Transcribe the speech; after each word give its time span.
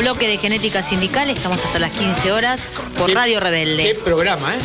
bloque 0.00 0.26
de 0.26 0.38
Genética 0.38 0.82
Sindical, 0.82 1.28
estamos 1.28 1.62
hasta 1.62 1.78
las 1.78 1.90
15 1.90 2.32
horas 2.32 2.60
por 2.98 3.12
Radio 3.12 3.38
Rebelde. 3.38 3.82
Qué 3.82 3.94
programa, 3.96 4.54
¿eh? 4.54 4.58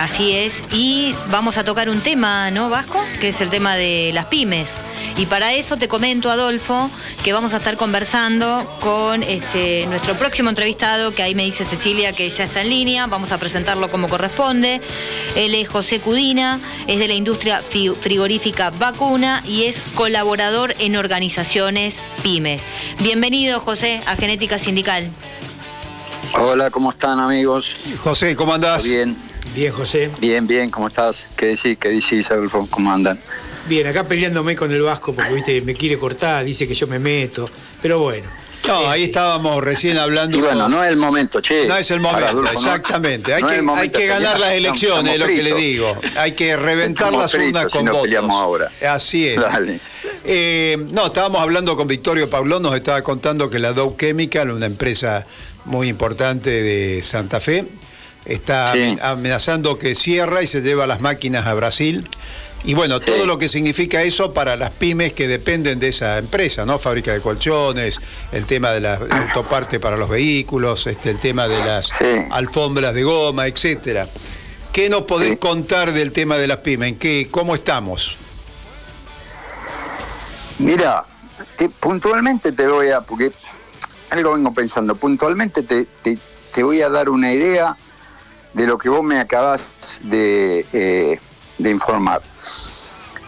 Así 0.00 0.36
es, 0.36 0.62
y 0.72 1.14
vamos 1.30 1.58
a 1.58 1.64
tocar 1.64 1.88
un 1.88 2.00
tema, 2.00 2.50
¿no, 2.50 2.70
Vasco? 2.70 3.00
Que 3.20 3.28
es 3.28 3.40
el 3.40 3.50
tema 3.50 3.76
de 3.76 4.10
las 4.12 4.26
pymes. 4.26 4.70
Y 5.16 5.26
para 5.26 5.52
eso 5.54 5.76
te 5.76 5.88
comento, 5.88 6.30
Adolfo, 6.30 6.90
que 7.22 7.32
vamos 7.32 7.52
a 7.54 7.58
estar 7.58 7.76
conversando 7.76 8.64
con 8.80 9.22
este, 9.22 9.86
nuestro 9.86 10.14
próximo 10.14 10.48
entrevistado, 10.48 11.12
que 11.12 11.22
ahí 11.22 11.34
me 11.34 11.44
dice 11.44 11.64
Cecilia 11.64 12.12
que 12.12 12.28
ya 12.28 12.44
está 12.44 12.62
en 12.62 12.70
línea, 12.70 13.06
vamos 13.06 13.32
a 13.32 13.38
presentarlo 13.38 13.90
como 13.90 14.08
corresponde. 14.08 14.80
Él 15.36 15.54
es 15.54 15.68
José 15.68 16.00
Cudina, 16.00 16.58
es 16.86 16.98
de 16.98 17.08
la 17.08 17.14
industria 17.14 17.62
frigorífica 18.00 18.70
vacuna 18.70 19.42
y 19.46 19.64
es 19.64 19.76
colaborador 19.94 20.74
en 20.78 20.96
organizaciones 20.96 21.96
pymes. 22.22 22.62
Bienvenido, 23.02 23.60
José, 23.60 24.00
a 24.06 24.16
Genética 24.16 24.58
Sindical. 24.58 25.08
Hola, 26.34 26.70
¿cómo 26.70 26.92
están 26.92 27.18
amigos? 27.18 27.66
José, 28.02 28.36
¿cómo 28.36 28.54
andás? 28.54 28.84
Bien. 28.84 29.16
Bien, 29.54 29.72
José. 29.72 30.10
Bien, 30.20 30.46
bien, 30.46 30.70
¿cómo 30.70 30.86
estás? 30.86 31.26
¿Qué 31.36 31.46
decís? 31.46 31.76
¿Qué 31.78 31.88
decís, 31.88 32.30
Adolfo? 32.30 32.68
¿Cómo 32.70 32.92
andan? 32.92 33.18
Bien, 33.70 33.86
acá 33.86 34.02
peleándome 34.02 34.56
con 34.56 34.72
el 34.72 34.82
Vasco 34.82 35.14
porque 35.14 35.32
viste 35.32 35.62
me 35.62 35.76
quiere 35.76 35.96
cortar, 35.96 36.44
dice 36.44 36.66
que 36.66 36.74
yo 36.74 36.88
me 36.88 36.98
meto, 36.98 37.48
pero 37.80 38.00
bueno. 38.00 38.26
No, 38.66 38.90
ahí 38.90 39.04
estábamos 39.04 39.62
recién 39.62 39.96
hablando. 39.96 40.36
Y 40.36 40.40
bueno, 40.40 40.68
no 40.68 40.82
es 40.82 40.90
el 40.90 40.96
momento, 40.96 41.40
che. 41.40 41.68
No 41.68 41.76
es 41.76 41.88
el 41.92 42.00
momento, 42.00 42.50
exactamente. 42.50 43.32
Hay, 43.32 43.44
que, 43.44 43.62
hay 43.72 43.88
que 43.90 44.08
ganar 44.08 44.40
las 44.40 44.54
elecciones, 44.54 45.14
es 45.14 45.20
lo 45.20 45.28
que 45.28 45.44
le 45.44 45.54
digo. 45.54 45.96
Hay 46.16 46.32
que 46.32 46.56
reventar 46.56 47.12
las 47.12 47.32
urnas 47.32 47.68
con 47.68 47.84
si 47.84 47.90
votos. 47.90 48.30
ahora. 48.30 48.72
Así 48.88 49.28
es. 49.28 49.40
Eh, 50.24 50.76
no, 50.90 51.06
estábamos 51.06 51.40
hablando 51.40 51.76
con 51.76 51.86
Victorio 51.86 52.28
Paulón, 52.28 52.64
nos 52.64 52.74
estaba 52.74 53.00
contando 53.02 53.48
que 53.48 53.60
la 53.60 53.72
Dow 53.72 53.96
Chemical, 53.96 54.50
una 54.50 54.66
empresa 54.66 55.24
muy 55.66 55.86
importante 55.86 56.50
de 56.50 57.04
Santa 57.04 57.38
Fe, 57.38 57.66
está 58.24 58.72
amenazando 59.02 59.78
que 59.78 59.94
cierra 59.94 60.42
y 60.42 60.48
se 60.48 60.60
lleva 60.60 60.88
las 60.88 61.00
máquinas 61.00 61.46
a 61.46 61.54
Brasil. 61.54 62.04
Y 62.62 62.74
bueno, 62.74 63.00
todo 63.00 63.24
lo 63.24 63.38
que 63.38 63.48
significa 63.48 64.02
eso 64.02 64.34
para 64.34 64.54
las 64.56 64.70
pymes 64.70 65.14
que 65.14 65.26
dependen 65.26 65.80
de 65.80 65.88
esa 65.88 66.18
empresa, 66.18 66.66
¿no? 66.66 66.78
Fábrica 66.78 67.12
de 67.12 67.20
colchones, 67.20 68.00
el 68.32 68.44
tema 68.44 68.70
de 68.72 68.80
la 68.80 68.94
autoparte 68.94 69.80
para 69.80 69.96
los 69.96 70.10
vehículos, 70.10 70.86
este, 70.86 71.10
el 71.10 71.18
tema 71.18 71.48
de 71.48 71.56
las 71.64 71.90
alfombras 72.30 72.94
de 72.94 73.02
goma, 73.02 73.46
etcétera. 73.46 74.06
¿Qué 74.72 74.90
nos 74.90 75.02
podés 75.02 75.38
contar 75.38 75.92
del 75.92 76.12
tema 76.12 76.36
de 76.36 76.46
las 76.46 76.58
pymes? 76.58 76.90
¿En 76.90 76.98
qué, 76.98 77.28
¿Cómo 77.30 77.54
estamos? 77.54 78.16
Mira, 80.58 81.04
puntualmente 81.80 82.52
te 82.52 82.68
voy 82.68 82.90
a, 82.90 83.00
porque 83.00 83.32
algo 84.10 84.34
vengo 84.34 84.52
pensando, 84.52 84.94
puntualmente 84.94 85.62
te, 85.62 85.86
te, 86.52 86.62
voy 86.62 86.82
a 86.82 86.90
dar 86.90 87.08
una 87.08 87.32
idea 87.32 87.74
de 88.52 88.66
lo 88.66 88.76
que 88.76 88.90
vos 88.90 89.02
me 89.02 89.18
acabas 89.18 89.62
de... 90.02 90.66
Eh, 90.74 91.18
de 91.62 91.70
informar. 91.70 92.20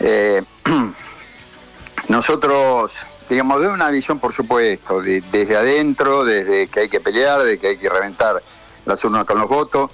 Eh, 0.00 0.42
nosotros, 2.08 2.96
digamos, 3.28 3.60
de 3.60 3.68
una 3.68 3.90
visión, 3.90 4.18
por 4.18 4.32
supuesto, 4.32 5.00
desde 5.00 5.56
adentro, 5.56 6.24
desde 6.24 6.66
que 6.68 6.80
hay 6.80 6.88
que 6.88 7.00
pelear, 7.00 7.42
de 7.42 7.58
que 7.58 7.68
hay 7.68 7.78
que 7.78 7.88
reventar 7.88 8.42
las 8.84 9.04
urnas 9.04 9.24
con 9.24 9.38
los 9.38 9.48
votos, 9.48 9.90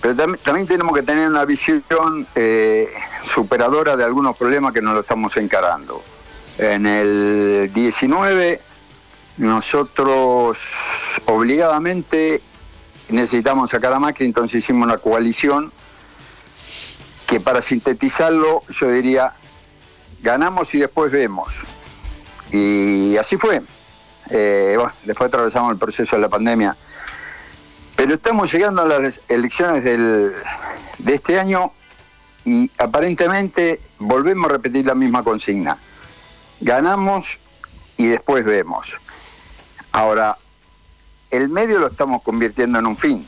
pero 0.00 0.16
también, 0.16 0.66
tenemos 0.66 0.94
que 0.94 1.02
tener 1.02 1.28
una 1.28 1.44
visión 1.44 2.26
eh, 2.34 2.88
superadora 3.22 3.96
de 3.96 4.04
algunos 4.04 4.36
problemas 4.36 4.72
que 4.72 4.80
nos 4.80 4.94
lo 4.94 5.00
estamos 5.00 5.36
encarando. 5.36 6.02
En 6.56 6.86
el 6.86 7.70
19 7.72 8.60
nosotros 9.36 10.58
obligadamente 11.26 12.40
necesitamos 13.10 13.70
sacar 13.70 13.92
a 13.92 13.98
Macri, 13.98 14.26
entonces 14.26 14.62
hicimos 14.62 14.86
una 14.86 14.98
coalición 14.98 15.72
que 17.30 17.38
para 17.38 17.62
sintetizarlo 17.62 18.64
yo 18.70 18.90
diría, 18.90 19.32
ganamos 20.20 20.74
y 20.74 20.80
después 20.80 21.12
vemos. 21.12 21.60
Y 22.50 23.16
así 23.18 23.36
fue. 23.36 23.62
Eh, 24.30 24.76
después 25.04 25.28
atravesamos 25.28 25.70
el 25.70 25.78
proceso 25.78 26.16
de 26.16 26.22
la 26.22 26.28
pandemia. 26.28 26.76
Pero 27.94 28.14
estamos 28.14 28.52
llegando 28.52 28.82
a 28.82 28.86
las 28.86 29.20
elecciones 29.28 29.84
del, 29.84 30.34
de 30.98 31.14
este 31.14 31.38
año 31.38 31.70
y 32.44 32.68
aparentemente 32.78 33.80
volvemos 34.00 34.50
a 34.50 34.54
repetir 34.54 34.86
la 34.86 34.96
misma 34.96 35.22
consigna. 35.22 35.78
Ganamos 36.60 37.38
y 37.96 38.08
después 38.08 38.44
vemos. 38.44 38.96
Ahora, 39.92 40.36
el 41.30 41.48
medio 41.48 41.78
lo 41.78 41.86
estamos 41.86 42.22
convirtiendo 42.22 42.80
en 42.80 42.86
un 42.86 42.96
fin, 42.96 43.24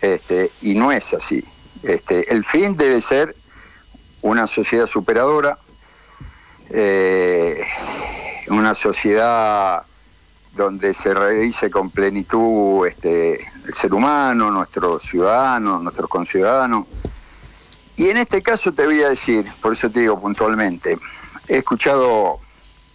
este, 0.00 0.50
y 0.62 0.74
no 0.76 0.92
es 0.92 1.12
así. 1.12 1.44
Este, 1.82 2.32
el 2.32 2.44
fin 2.44 2.76
debe 2.76 3.00
ser 3.00 3.34
una 4.22 4.46
sociedad 4.46 4.86
superadora, 4.86 5.58
eh, 6.70 7.64
una 8.48 8.74
sociedad 8.74 9.82
donde 10.54 10.92
se 10.92 11.14
revise 11.14 11.70
con 11.70 11.90
plenitud 11.90 12.86
este, 12.86 13.40
el 13.66 13.74
ser 13.74 13.94
humano, 13.94 14.50
nuestros 14.50 15.02
ciudadanos, 15.02 15.82
nuestros 15.82 16.08
conciudadanos. 16.10 16.86
Y 17.96 18.08
en 18.10 18.16
este 18.18 18.42
caso 18.42 18.72
te 18.72 18.84
voy 18.84 19.02
a 19.02 19.10
decir, 19.10 19.50
por 19.60 19.72
eso 19.72 19.90
te 19.90 20.00
digo 20.00 20.20
puntualmente, 20.20 20.98
he 21.46 21.58
escuchado, 21.58 22.40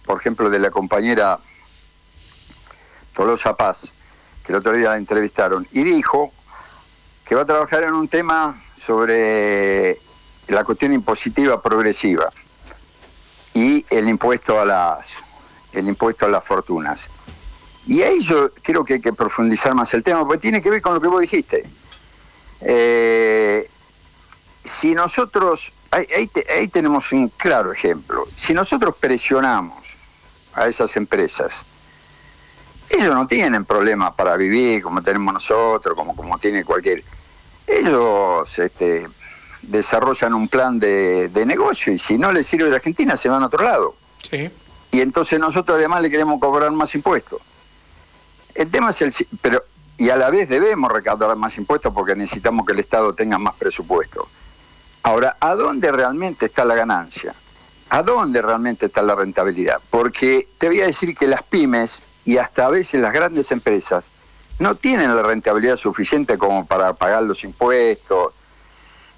por 0.04 0.18
ejemplo, 0.18 0.50
de 0.50 0.58
la 0.58 0.70
compañera 0.70 1.38
Tolosa 3.14 3.56
Paz, 3.56 3.92
que 4.44 4.52
el 4.52 4.58
otro 4.58 4.72
día 4.72 4.90
la 4.90 4.96
entrevistaron, 4.96 5.66
y 5.72 5.82
dijo 5.84 6.32
que 7.24 7.34
va 7.34 7.42
a 7.42 7.46
trabajar 7.46 7.84
en 7.84 7.94
un 7.94 8.08
tema 8.08 8.62
sobre 8.84 9.98
la 10.48 10.64
cuestión 10.64 10.92
impositiva 10.92 11.62
progresiva 11.62 12.30
y 13.54 13.84
el 13.88 14.08
impuesto 14.08 14.60
a 14.60 14.66
las 14.66 15.16
el 15.72 15.88
impuesto 15.88 16.26
a 16.26 16.28
las 16.28 16.44
fortunas. 16.44 17.10
Y 17.86 18.02
ahí 18.02 18.20
yo 18.20 18.50
creo 18.62 18.84
que 18.84 18.94
hay 18.94 19.00
que 19.00 19.12
profundizar 19.12 19.74
más 19.74 19.92
el 19.94 20.04
tema, 20.04 20.24
porque 20.24 20.38
tiene 20.38 20.62
que 20.62 20.70
ver 20.70 20.80
con 20.80 20.94
lo 20.94 21.00
que 21.00 21.08
vos 21.08 21.20
dijiste. 21.20 21.64
Eh, 22.60 23.68
si 24.64 24.94
nosotros, 24.94 25.72
ahí, 25.90 26.06
ahí, 26.56 26.68
tenemos 26.68 27.12
un 27.12 27.28
claro 27.28 27.72
ejemplo, 27.72 28.26
si 28.36 28.54
nosotros 28.54 28.94
presionamos 28.98 29.96
a 30.54 30.68
esas 30.68 30.96
empresas, 30.96 31.64
ellos 32.88 33.14
no 33.14 33.26
tienen 33.26 33.64
problemas 33.64 34.14
para 34.14 34.36
vivir 34.36 34.82
como 34.82 35.02
tenemos 35.02 35.34
nosotros, 35.34 35.96
como, 35.96 36.14
como 36.14 36.38
tiene 36.38 36.64
cualquier 36.64 37.02
ellos 37.66 38.58
este, 38.58 39.06
desarrollan 39.62 40.34
un 40.34 40.48
plan 40.48 40.78
de, 40.78 41.30
negocio 41.46 41.92
y 41.92 41.98
si 41.98 42.18
no 42.18 42.32
les 42.32 42.46
sirve 42.46 42.66
a 42.66 42.70
la 42.70 42.76
Argentina 42.76 43.16
se 43.16 43.28
van 43.28 43.42
a 43.42 43.46
otro 43.46 43.64
lado. 43.64 43.94
Y 44.90 45.00
entonces 45.00 45.38
nosotros 45.38 45.78
además 45.78 46.02
le 46.02 46.10
queremos 46.10 46.40
cobrar 46.40 46.70
más 46.72 46.94
impuestos. 46.94 47.40
El 48.54 48.70
tema 48.70 48.90
es 48.90 49.02
el... 49.02 49.12
Pero, 49.40 49.62
y 49.96 50.10
a 50.10 50.16
la 50.16 50.30
vez 50.30 50.48
debemos 50.48 50.90
recaudar 50.90 51.36
más 51.36 51.56
impuestos 51.56 51.92
porque 51.92 52.16
necesitamos 52.16 52.66
que 52.66 52.72
el 52.72 52.80
Estado 52.80 53.12
tenga 53.12 53.38
más 53.38 53.54
presupuesto. 53.54 54.26
Ahora, 55.02 55.36
¿a 55.40 55.54
dónde 55.54 55.92
realmente 55.92 56.46
está 56.46 56.64
la 56.64 56.74
ganancia? 56.74 57.34
¿A 57.90 58.02
dónde 58.02 58.40
realmente 58.40 58.86
está 58.86 59.02
la 59.02 59.14
rentabilidad? 59.14 59.80
Porque 59.90 60.48
te 60.58 60.68
voy 60.68 60.80
a 60.80 60.86
decir 60.86 61.16
que 61.16 61.26
las 61.26 61.42
pymes 61.42 62.02
y 62.24 62.38
hasta 62.38 62.66
a 62.66 62.70
veces 62.70 63.00
las 63.00 63.12
grandes 63.12 63.52
empresas 63.52 64.10
no 64.58 64.74
tienen 64.74 65.14
la 65.14 65.22
rentabilidad 65.22 65.76
suficiente 65.76 66.38
como 66.38 66.66
para 66.66 66.92
pagar 66.92 67.22
los 67.22 67.44
impuestos, 67.44 68.32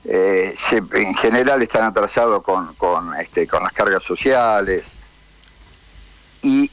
eh, 0.04 0.54
en 0.92 1.14
general 1.14 1.62
están 1.62 1.82
atrasados 1.82 2.42
con, 2.42 3.14
este, 3.19 3.47
con 3.47 3.62
las 3.62 3.72
cargas 3.72 4.02
sociales, 4.02 4.92
y 6.42 6.70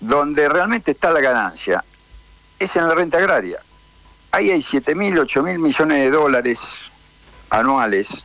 donde 0.00 0.48
realmente 0.48 0.92
está 0.92 1.10
la 1.10 1.20
ganancia 1.20 1.84
es 2.58 2.76
en 2.76 2.88
la 2.88 2.94
renta 2.94 3.18
agraria. 3.18 3.60
Ahí 4.30 4.50
hay 4.50 4.62
7 4.62 4.94
mil, 4.94 5.18
8 5.18 5.42
mil 5.42 5.58
millones 5.58 5.98
de 5.98 6.10
dólares 6.10 6.78
anuales 7.50 8.24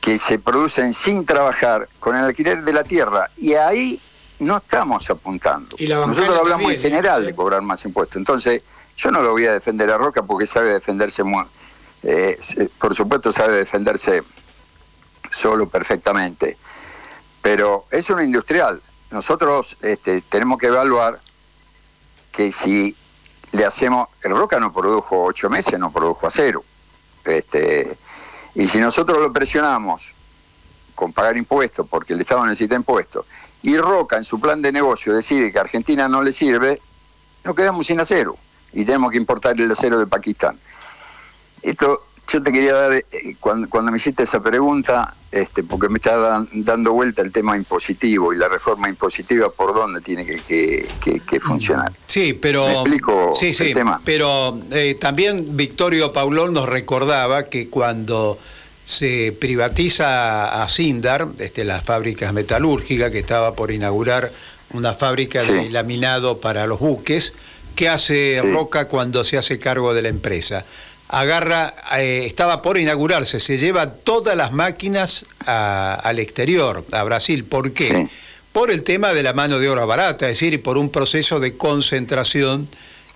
que 0.00 0.18
se 0.18 0.38
producen 0.38 0.94
sin 0.94 1.26
trabajar 1.26 1.88
con 1.98 2.16
el 2.16 2.24
alquiler 2.24 2.62
de 2.62 2.72
la 2.72 2.84
tierra. 2.84 3.30
Y 3.36 3.54
ahí 3.54 4.00
no 4.40 4.58
estamos 4.58 5.08
apuntando. 5.10 5.76
Nosotros 5.78 6.38
hablamos 6.38 6.72
en 6.72 6.80
general 6.80 7.24
de 7.24 7.34
cobrar 7.34 7.62
más 7.62 7.84
impuestos. 7.84 8.16
Entonces, 8.16 8.62
yo 8.96 9.10
no 9.10 9.22
lo 9.22 9.32
voy 9.32 9.46
a 9.46 9.52
defender 9.52 9.90
a 9.90 9.96
Roca 9.96 10.22
porque 10.22 10.46
sabe 10.46 10.72
defenderse, 10.72 11.22
muy, 11.22 11.44
eh, 12.02 12.38
por 12.78 12.94
supuesto 12.94 13.32
sabe 13.32 13.56
defenderse 13.56 14.22
solo 15.30 15.68
perfectamente. 15.68 16.56
Pero 17.42 17.86
es 17.90 18.10
una 18.10 18.24
industrial. 18.24 18.80
Nosotros 19.10 19.76
este, 19.80 20.20
tenemos 20.22 20.58
que 20.58 20.66
evaluar 20.66 21.20
que 22.32 22.52
si 22.52 22.94
le 23.52 23.64
hacemos, 23.64 24.08
el 24.22 24.32
Roca 24.32 24.60
no 24.60 24.72
produjo 24.72 25.24
ocho 25.24 25.48
meses, 25.48 25.78
no 25.78 25.90
produjo 25.90 26.26
acero. 26.26 26.62
Este, 27.24 27.96
y 28.54 28.68
si 28.68 28.80
nosotros 28.80 29.18
lo 29.18 29.32
presionamos 29.32 30.12
con 30.94 31.12
pagar 31.12 31.36
impuestos, 31.36 31.86
porque 31.88 32.12
el 32.12 32.20
Estado 32.20 32.44
necesita 32.44 32.74
impuestos, 32.74 33.24
y 33.62 33.76
Roca 33.76 34.16
en 34.16 34.24
su 34.24 34.40
plan 34.40 34.62
de 34.62 34.72
negocio 34.72 35.14
decide 35.14 35.52
que 35.52 35.58
Argentina 35.58 36.08
no 36.08 36.22
le 36.22 36.32
sirve, 36.32 36.80
nos 37.44 37.56
quedamos 37.56 37.86
sin 37.86 38.00
acero 38.00 38.36
y 38.72 38.84
tenemos 38.84 39.10
que 39.10 39.18
importar 39.18 39.60
el 39.60 39.70
acero 39.70 39.98
de 39.98 40.06
Pakistán. 40.06 40.58
Esto 41.62 42.02
yo 42.30 42.42
te 42.42 42.52
quería 42.52 42.74
dar, 42.74 42.92
eh, 42.92 43.04
cuando, 43.40 43.68
cuando, 43.68 43.90
me 43.90 43.96
hiciste 43.96 44.22
esa 44.22 44.40
pregunta, 44.42 45.14
este, 45.32 45.64
porque 45.64 45.88
me 45.88 45.96
está 45.96 46.44
dando 46.52 46.92
vuelta 46.92 47.22
el 47.22 47.32
tema 47.32 47.56
impositivo 47.56 48.34
y 48.34 48.36
la 48.36 48.48
reforma 48.48 48.88
impositiva, 48.88 49.48
¿por 49.50 49.72
dónde 49.74 50.02
tiene 50.02 50.26
que, 50.26 50.86
que, 51.00 51.40
funcionar? 51.40 51.90
Sí, 52.06 52.34
pero... 52.34 52.66
¿Me 52.66 52.72
explico 52.72 53.32
sí, 53.32 53.54
sí, 53.54 53.72
tema? 53.72 54.00
Pero 54.04 54.60
eh, 54.70 54.96
también 55.00 55.56
Victorio 55.56 56.12
Paulón 56.12 56.52
nos 56.52 56.68
recordaba 56.68 57.44
que 57.44 57.70
cuando 57.70 58.38
se 58.88 59.36
privatiza 59.38 60.62
a 60.62 60.66
Sindar, 60.66 61.28
este, 61.40 61.62
las 61.66 61.84
fábricas 61.84 62.32
metalúrgicas, 62.32 63.10
que 63.10 63.18
estaba 63.18 63.54
por 63.54 63.70
inaugurar 63.70 64.32
una 64.72 64.94
fábrica 64.94 65.42
de 65.42 65.68
laminado 65.68 66.38
para 66.38 66.66
los 66.66 66.80
buques, 66.80 67.34
¿qué 67.74 67.90
hace 67.90 68.40
Roca 68.42 68.88
cuando 68.88 69.24
se 69.24 69.36
hace 69.36 69.58
cargo 69.58 69.92
de 69.92 70.00
la 70.00 70.08
empresa? 70.08 70.64
agarra, 71.08 71.74
eh, 71.98 72.24
estaba 72.26 72.62
por 72.62 72.78
inaugurarse, 72.78 73.40
se 73.40 73.58
lleva 73.58 73.90
todas 73.90 74.36
las 74.36 74.52
máquinas 74.52 75.26
al 75.46 76.18
exterior, 76.18 76.84
a 76.92 77.02
Brasil. 77.02 77.44
¿Por 77.44 77.72
qué? 77.72 78.08
Por 78.52 78.70
el 78.70 78.82
tema 78.82 79.12
de 79.12 79.22
la 79.22 79.32
mano 79.32 79.58
de 79.58 79.68
obra 79.68 79.84
barata, 79.84 80.28
es 80.28 80.38
decir, 80.38 80.62
por 80.62 80.76
un 80.76 80.90
proceso 80.90 81.40
de 81.40 81.56
concentración 81.56 82.68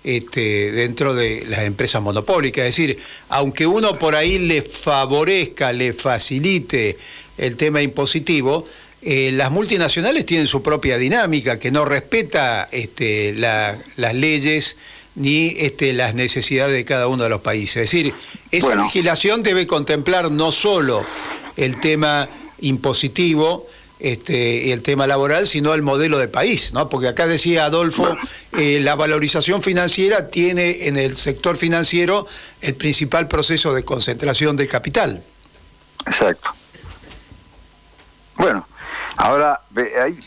este, 0.03 0.71
dentro 0.71 1.13
de 1.13 1.45
las 1.47 1.61
empresas 1.61 2.01
monopólicas. 2.01 2.65
Es 2.65 2.75
decir, 2.75 2.99
aunque 3.29 3.65
uno 3.67 3.97
por 3.97 4.15
ahí 4.15 4.39
le 4.39 4.61
favorezca, 4.61 5.71
le 5.73 5.93
facilite 5.93 6.97
el 7.37 7.57
tema 7.57 7.81
impositivo, 7.81 8.65
eh, 9.01 9.31
las 9.33 9.51
multinacionales 9.51 10.25
tienen 10.25 10.47
su 10.47 10.61
propia 10.61 10.97
dinámica 10.97 11.59
que 11.59 11.71
no 11.71 11.83
respeta 11.83 12.69
este, 12.71 13.33
las 13.33 14.13
leyes 14.13 14.77
ni 15.15 15.55
este, 15.57 15.93
las 15.93 16.15
necesidades 16.15 16.73
de 16.73 16.85
cada 16.85 17.07
uno 17.07 17.23
de 17.23 17.29
los 17.29 17.41
países. 17.41 17.83
Es 17.83 17.91
decir, 17.91 18.13
esa 18.51 18.75
legislación 18.75 19.43
debe 19.43 19.67
contemplar 19.67 20.31
no 20.31 20.51
solo 20.51 21.05
el 21.57 21.79
tema 21.79 22.29
impositivo, 22.61 23.67
este, 24.03 24.73
el 24.73 24.83
tema 24.83 25.07
laboral, 25.07 25.47
sino 25.47 25.73
el 25.73 25.81
modelo 25.81 26.17
de 26.17 26.27
país, 26.27 26.73
¿no? 26.73 26.89
Porque 26.89 27.07
acá 27.07 27.25
decía 27.25 27.63
Adolfo, 27.63 28.17
eh, 28.51 28.81
la 28.81 28.95
valorización 28.95 29.61
financiera 29.61 30.27
tiene 30.27 30.89
en 30.89 30.97
el 30.97 31.15
sector 31.15 31.55
financiero 31.55 32.27
el 32.59 32.75
principal 32.75 33.29
proceso 33.29 33.73
de 33.73 33.85
concentración 33.85 34.57
de 34.57 34.67
capital. 34.67 35.23
Exacto. 36.05 36.51
Bueno, 38.35 38.67
ahora 39.15 39.61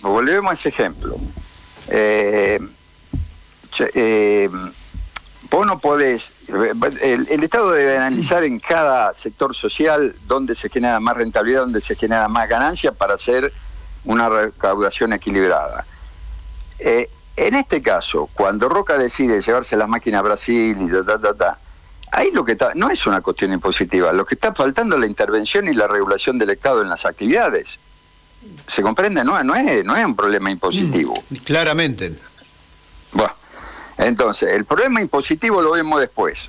volvemos 0.01 0.53
a 0.53 0.55
ese 0.55 0.71
ejemplo. 0.71 1.15
Eh, 1.89 2.59
eh, 3.95 4.49
vos 5.51 5.67
no 5.67 5.79
podés, 5.79 6.33
el, 7.03 7.45
Estado 7.45 7.73
debe 7.73 7.99
analizar 7.99 8.43
en 8.43 8.59
cada 8.59 9.13
sector 9.13 9.55
social 9.55 10.15
dónde 10.27 10.55
se 10.55 10.71
genera 10.71 10.99
más 10.99 11.15
rentabilidad, 11.15 11.61
dónde 11.61 11.83
se 11.83 11.95
genera 11.95 12.27
más 12.29 12.49
ganancia 12.49 12.93
para 12.93 13.17
hacer 13.17 13.53
una 14.07 14.29
recaudación 14.29 15.13
equilibrada. 15.13 15.85
Eh, 16.79 17.09
en 17.37 17.55
este 17.55 17.83
caso, 17.83 18.31
cuando 18.33 18.69
Roca 18.69 18.97
decide 18.97 19.41
llevarse 19.41 19.77
las 19.77 19.89
máquinas 19.89 20.21
a 20.21 20.23
Brasil 20.23 20.77
y 20.81 20.89
da, 20.89 21.03
da, 21.03 21.33
da, 21.33 21.59
ahí 22.13 22.31
lo 22.33 22.45
que 22.45 22.53
está, 22.53 22.73
no 22.75 22.91
es 22.91 23.07
una 23.07 23.21
cuestión 23.21 23.53
impositiva, 23.53 24.13
lo 24.13 24.25
que 24.25 24.37
está 24.37 24.55
faltando 24.55 24.97
es 24.97 25.01
la 25.01 25.07
intervención 25.07 25.69
y 25.69 25.75
la 25.75 25.87
regulación 25.87 26.39
del 26.39 26.51
Estado 26.51 26.83
en 26.83 26.89
las 26.89 27.05
actividades. 27.05 27.79
¿Se 28.69 28.81
comprende? 28.81 29.23
No, 29.25 29.43
no, 29.43 29.55
es, 29.55 29.85
no 29.85 29.97
es 29.97 30.05
un 30.05 30.17
problema 30.17 30.51
impositivo. 30.51 31.15
Mm, 31.31 31.37
claramente. 31.37 32.13
Bueno. 33.13 33.35
Entonces, 33.99 34.53
el 34.53 34.65
problema 34.65 35.01
impositivo 35.01 35.63
lo 35.63 35.73
vemos 35.73 36.01
después. 36.01 36.49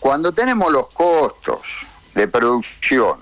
Cuando 0.00 0.32
tenemos 0.32 0.72
los 0.72 0.88
costos 0.88 1.86
de 2.14 2.26
producción 2.26 3.18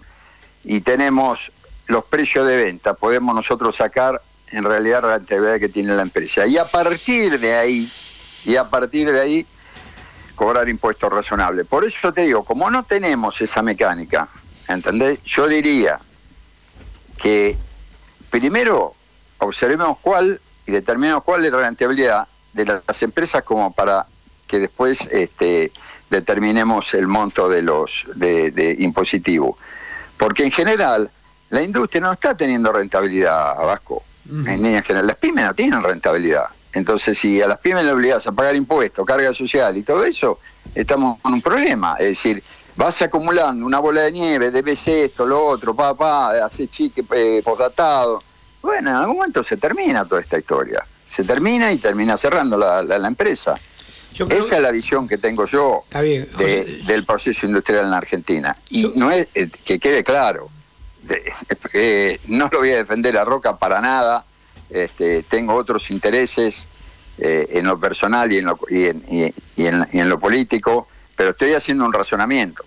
y 0.65 0.81
tenemos 0.81 1.53
los 1.87 2.05
precios 2.05 2.47
de 2.47 2.57
venta, 2.57 2.95
podemos 2.95 3.35
nosotros 3.35 3.77
sacar 3.77 4.21
en 4.49 4.65
realidad 4.65 5.03
la 5.03 5.19
rentabilidad 5.19 5.59
que 5.59 5.69
tiene 5.69 5.95
la 5.95 6.03
empresa. 6.03 6.47
Y 6.47 6.57
a 6.57 6.65
partir 6.65 7.39
de 7.39 7.57
ahí, 7.57 7.91
y 8.45 8.57
a 8.57 8.65
partir 8.65 9.11
de 9.11 9.21
ahí, 9.21 9.47
cobrar 10.35 10.69
impuestos 10.69 11.13
razonables. 11.13 11.67
Por 11.67 11.85
eso 11.85 12.13
te 12.13 12.23
digo, 12.23 12.45
como 12.45 12.71
no 12.71 12.83
tenemos 12.83 13.41
esa 13.41 13.63
mecánica, 13.63 14.29
¿entendés? 14.69 15.23
Yo 15.25 15.47
diría 15.47 15.99
que 17.19 17.57
primero 18.31 18.95
observemos 19.39 19.99
cuál 20.01 20.41
y 20.67 20.73
determinemos 20.73 21.23
cuál 21.23 21.45
es 21.45 21.53
la 21.53 21.59
rentabilidad 21.59 22.27
de 22.53 22.65
las 22.65 23.03
empresas 23.03 23.43
como 23.45 23.73
para 23.73 24.07
que 24.47 24.59
después 24.59 25.09
este, 25.11 25.73
determinemos 26.11 26.95
el 26.95 27.07
monto 27.07 27.49
de 27.49 27.63
los 27.63 28.07
de, 28.15 28.77
impositivo. 28.79 29.59
Porque 30.17 30.45
en 30.45 30.53
general 30.53 31.11
la 31.51 31.63
industria 31.63 32.01
no 32.01 32.13
está 32.13 32.37
teniendo 32.37 32.73
rentabilidad, 32.73 33.57
Vasco. 33.57 34.03
En 34.29 34.83
general, 34.83 35.07
las 35.07 35.17
pymes 35.17 35.45
no 35.45 35.55
tienen 35.55 35.83
rentabilidad. 35.83 36.47
Entonces, 36.73 37.19
si 37.19 37.41
a 37.41 37.47
las 37.47 37.59
pymes 37.59 37.85
le 37.85 37.93
obligas 37.93 38.27
a 38.27 38.33
pagar 38.33 38.57
impuestos, 38.57 39.07
carga 39.07 39.33
social 39.33 39.77
y 39.77 39.83
todo 39.83 40.05
eso, 40.05 40.41
estamos 40.75 41.21
con 41.21 41.35
un 41.35 41.43
problema. 41.43 41.97
Es 41.99 42.09
decir, 42.09 42.43
vas 42.75 43.01
acumulando 43.03 43.65
una 43.65 43.79
bola 43.79 44.03
de 44.03 44.13
nieve, 44.13 44.51
debes 44.51 44.89
esto, 44.89 45.27
lo 45.27 45.45
otro, 45.47 45.75
papá, 45.75 46.45
hace 46.45 46.69
chique 46.69 47.05
eh, 47.15 47.43
posdatado. 47.45 48.23
Bueno, 48.63 48.91
en 48.91 48.97
algún 48.97 49.17
momento 49.17 49.45
se 49.45 49.57
termina 49.57 50.05
toda 50.05 50.23
esta 50.23 50.39
historia 50.39 50.85
se 51.15 51.23
termina 51.23 51.73
y 51.73 51.79
termina 51.79 52.17
cerrando 52.17 52.59
la, 52.59 52.83
la, 52.83 53.07
empresa. 53.07 53.55
Esa 54.15 54.57
es 54.57 54.63
la 54.63 54.71
visión 54.73 55.07
que 55.07 55.19
tengo 55.19 55.47
yo 55.47 55.85
del 55.93 57.05
proceso 57.05 57.47
industrial 57.47 57.87
en 57.87 57.93
Argentina. 57.93 58.57
Y 58.71 58.91
no 58.97 59.13
es 59.13 59.29
eh, 59.35 59.49
que 59.65 59.79
quede 59.79 60.03
claro, 60.03 60.51
eh, 61.73 62.21
no 62.29 62.49
lo 62.53 62.61
voy 62.61 62.71
a 62.71 62.77
defender 62.77 63.17
a 63.17 63.25
Roca 63.25 63.57
para 63.57 63.81
nada, 63.81 64.25
este, 64.71 65.23
tengo 65.25 65.55
otros 65.55 65.91
intereses 65.91 66.67
eh, 67.19 67.47
en 67.51 67.67
lo 67.67 67.79
personal 67.79 68.33
y 68.33 68.39
en 68.39 68.45
lo, 68.47 68.59
y 68.69 68.85
en, 68.85 69.35
y, 69.57 69.67
en, 69.67 70.09
lo 70.09 70.19
político, 70.19 70.89
pero 71.17 71.31
estoy 71.31 71.53
haciendo 71.53 71.85
un 71.85 71.93
razonamiento. 71.93 72.65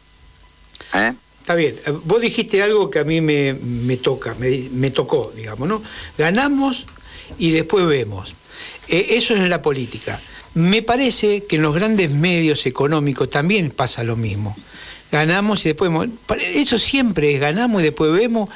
Está 1.40 1.56
bien, 1.56 1.76
vos 2.04 2.22
dijiste 2.22 2.62
algo 2.62 2.90
que 2.90 3.00
a 3.00 3.04
mí 3.04 3.22
me, 3.22 3.54
me 3.54 3.98
toca, 3.98 4.36
me, 4.36 4.70
me 4.72 4.92
tocó, 4.92 5.32
digamos, 5.36 5.68
¿no? 5.68 5.82
Ganamos 6.18 6.86
y 7.38 7.52
después 7.52 7.86
vemos. 7.86 8.36
Eh, 8.88 9.08
eso 9.12 9.34
es 9.34 9.42
en 9.42 9.50
la 9.50 9.62
política. 9.62 10.20
Me 10.54 10.82
parece 10.82 11.46
que 11.46 11.58
en 11.58 11.62
los 11.62 11.76
grandes 11.76 12.10
medios 12.10 12.66
económicos 12.66 13.30
también 13.30 13.70
pasa 13.72 14.04
lo 14.04 14.16
mismo. 14.16 14.56
Ganamos 15.12 15.66
y 15.66 15.70
después 15.70 15.90
vemos. 15.92 16.08
Eso 16.54 16.78
siempre 16.78 17.34
es 17.34 17.40
ganamos 17.40 17.82
y 17.82 17.86
después 17.86 18.12
vemos. 18.12 18.50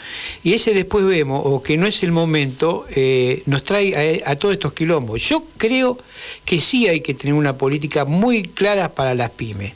Y 0.44 0.54
ese 0.54 0.74
después 0.74 1.06
vemos, 1.06 1.42
o 1.46 1.64
que 1.64 1.78
no 1.78 1.88
es 1.88 2.04
el 2.04 2.12
momento, 2.12 2.86
eh, 2.90 3.44
nos 3.46 3.64
trae 3.64 4.24
a, 4.26 4.32
a, 4.32 4.36
todos 4.36 4.54
estos 4.54 4.74
quilombos. 4.74 5.22
Yo 5.22 5.44
creo 5.58 5.98
que 6.46 6.60
sí 6.60 6.88
hay 6.88 7.02
que 7.02 7.14
tener 7.14 7.34
una 7.34 7.58
política 7.58 8.06
muy 8.06 8.44
clara 8.44 8.90
para 8.90 9.16
las 9.16 9.32
pymes. 9.32 9.74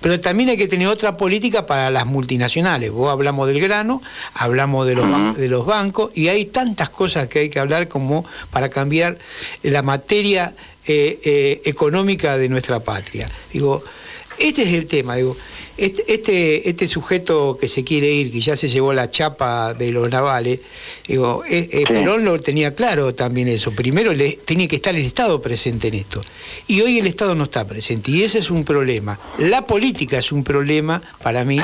Pero 0.00 0.20
también 0.20 0.48
hay 0.48 0.56
que 0.56 0.68
tener 0.68 0.88
otra 0.88 1.16
política 1.16 1.66
para 1.66 1.90
las 1.90 2.06
multinacionales. 2.06 2.90
Vos 2.90 3.10
hablamos 3.10 3.48
del 3.48 3.60
grano, 3.60 4.02
hablamos 4.34 4.86
de 4.86 4.94
los, 4.94 5.36
de 5.36 5.48
los 5.48 5.66
bancos 5.66 6.10
y 6.14 6.28
hay 6.28 6.46
tantas 6.46 6.90
cosas 6.90 7.28
que 7.28 7.40
hay 7.40 7.50
que 7.50 7.60
hablar 7.60 7.88
como 7.88 8.24
para 8.50 8.68
cambiar 8.68 9.18
la 9.62 9.82
materia 9.82 10.54
eh, 10.86 11.20
eh, 11.24 11.62
económica 11.64 12.36
de 12.38 12.48
nuestra 12.48 12.80
patria. 12.80 13.30
Digo, 13.52 13.82
este 14.38 14.62
es 14.62 14.72
el 14.74 14.86
tema, 14.86 15.16
digo. 15.16 15.36
Este, 15.76 16.04
este, 16.14 16.68
este, 16.68 16.86
sujeto 16.86 17.58
que 17.60 17.66
se 17.66 17.82
quiere 17.82 18.08
ir, 18.08 18.30
que 18.30 18.40
ya 18.40 18.54
se 18.54 18.68
llevó 18.68 18.92
la 18.92 19.10
chapa 19.10 19.74
de 19.74 19.90
los 19.90 20.08
navales, 20.08 20.60
digo, 21.08 21.42
eh, 21.48 21.68
eh, 21.72 21.84
Perón 21.84 22.24
lo 22.24 22.38
tenía 22.38 22.76
claro 22.76 23.12
también 23.12 23.48
eso. 23.48 23.72
Primero 23.72 24.12
le, 24.12 24.38
tenía 24.44 24.68
que 24.68 24.76
estar 24.76 24.94
el 24.94 25.04
Estado 25.04 25.42
presente 25.42 25.88
en 25.88 25.94
esto. 25.94 26.22
Y 26.68 26.80
hoy 26.80 26.98
el 26.98 27.08
Estado 27.08 27.34
no 27.34 27.42
está 27.42 27.66
presente. 27.66 28.12
Y 28.12 28.22
ese 28.22 28.38
es 28.38 28.50
un 28.50 28.62
problema. 28.62 29.18
La 29.38 29.66
política 29.66 30.16
es 30.16 30.30
un 30.30 30.44
problema 30.44 31.02
para 31.22 31.44
mí 31.44 31.60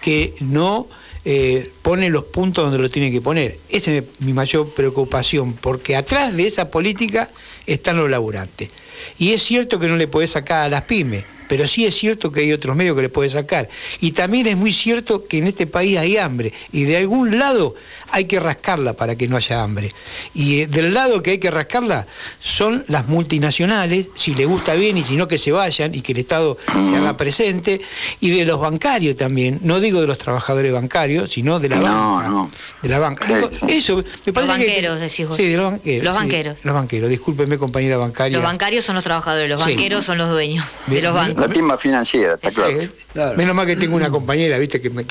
que 0.00 0.34
no 0.40 0.88
eh, 1.26 1.70
pone 1.82 2.08
los 2.08 2.24
puntos 2.24 2.64
donde 2.64 2.78
lo 2.78 2.90
tiene 2.90 3.10
que 3.10 3.20
poner. 3.20 3.58
Esa 3.68 3.92
es 3.92 4.04
mi 4.20 4.32
mayor 4.32 4.72
preocupación, 4.72 5.52
porque 5.52 5.94
atrás 5.94 6.34
de 6.34 6.46
esa 6.46 6.70
política 6.70 7.28
están 7.66 7.98
los 7.98 8.08
laburantes. 8.08 8.70
Y 9.18 9.32
es 9.32 9.42
cierto 9.42 9.78
que 9.78 9.88
no 9.88 9.96
le 9.96 10.08
podés 10.08 10.30
sacar 10.30 10.62
a 10.62 10.68
las 10.70 10.82
pymes 10.82 11.24
pero 11.52 11.68
sí 11.68 11.84
es 11.84 11.94
cierto 11.94 12.32
que 12.32 12.40
hay 12.40 12.52
otros 12.54 12.74
medios 12.74 12.96
que 12.96 13.02
le 13.02 13.08
puede 13.10 13.28
sacar. 13.28 13.68
Y 14.00 14.12
también 14.12 14.46
es 14.46 14.56
muy 14.56 14.72
cierto 14.72 15.26
que 15.26 15.36
en 15.36 15.46
este 15.46 15.66
país 15.66 15.98
hay 15.98 16.16
hambre 16.16 16.50
y 16.72 16.84
de 16.84 16.96
algún 16.96 17.38
lado 17.38 17.74
hay 18.12 18.26
que 18.26 18.38
rascarla 18.38 18.92
para 18.92 19.16
que 19.16 19.26
no 19.26 19.36
haya 19.36 19.62
hambre. 19.62 19.92
Y 20.34 20.60
eh, 20.60 20.66
del 20.66 20.94
lado 20.94 21.22
que 21.22 21.32
hay 21.32 21.38
que 21.38 21.50
rascarla 21.50 22.06
son 22.40 22.84
las 22.88 23.08
multinacionales, 23.08 24.08
si 24.14 24.34
le 24.34 24.44
gusta 24.44 24.74
bien 24.74 24.96
y 24.98 25.02
si 25.02 25.16
no 25.16 25.26
que 25.26 25.38
se 25.38 25.50
vayan 25.50 25.94
y 25.94 26.02
que 26.02 26.12
el 26.12 26.18
Estado 26.18 26.56
se 26.66 26.96
haga 26.96 27.16
presente, 27.16 27.80
y 28.20 28.30
de 28.30 28.44
los 28.44 28.60
bancarios 28.60 29.16
también, 29.16 29.58
no 29.62 29.80
digo 29.80 30.00
de 30.00 30.06
los 30.06 30.18
trabajadores 30.18 30.72
bancarios, 30.72 31.30
sino 31.30 31.58
de 31.58 31.70
la 31.70 31.80
banca. 31.80 32.48
De 32.82 32.88
la 32.88 32.98
banca. 32.98 33.26
eso 33.68 34.04
me 34.26 34.32
parece 34.32 34.52
los 34.52 34.58
banqueros, 34.58 35.00
decís 35.00 35.26
vos. 35.26 35.36
Sí, 35.36 35.48
de 35.48 35.56
los 35.56 35.70
banqueros. 35.72 36.04
Los 36.04 36.14
banqueros. 36.14 36.56
los 36.62 36.74
banqueros, 36.74 37.10
discúlpeme 37.10 37.58
compañera 37.58 37.96
bancaria. 37.96 38.36
Los 38.36 38.44
bancarios 38.44 38.84
son 38.84 38.94
los 38.94 39.04
trabajadores, 39.04 39.48
los 39.48 39.58
banqueros 39.58 40.04
son 40.04 40.18
los 40.18 40.28
dueños 40.28 40.64
de 40.86 41.02
los 41.02 41.14
bancos. 41.14 41.48
La 41.48 41.52
timba 41.52 41.78
financiera, 41.78 42.34
está 42.34 42.50
claro. 42.50 43.36
Menos 43.36 43.54
mal 43.54 43.66
que 43.66 43.76
tengo 43.76 43.96
una 43.96 44.10
compañera, 44.10 44.58
viste, 44.58 44.80
que 44.80 44.90
me, 44.90 45.04